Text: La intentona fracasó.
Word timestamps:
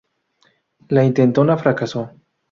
La 0.89 1.03
intentona 1.03 1.57
fracasó. 1.59 2.03